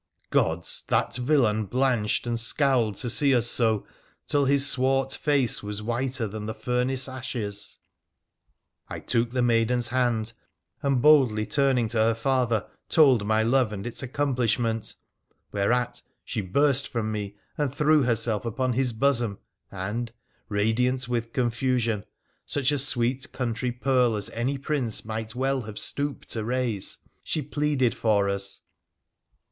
[0.31, 0.83] Gods!
[0.87, 3.85] that vdlain blanched and scowled to see us so
[4.25, 7.77] till his swart face was whiter than the furnace ashes!
[8.87, 10.33] I took the maiden's hand,
[10.81, 14.95] and boldly turning to her father told my love and its accomplishment,
[15.51, 19.37] whereat she bur a from me and threw herself upon his bosom,
[19.69, 20.11] and,
[20.49, 22.05] radiant wii.li con fusion,
[22.47, 27.43] such a sweet country pearl as any Prince might well have stooped to raise, she
[27.43, 28.61] pleaded for us.